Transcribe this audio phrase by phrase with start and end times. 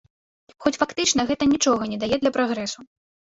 [0.65, 2.79] Хоць фактычна гэта нічога не дае для прагрэсу.